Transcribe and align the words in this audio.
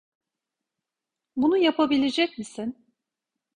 Bunu 1.35 1.57
yapabilecek 1.57 2.37
misin? 2.37 2.85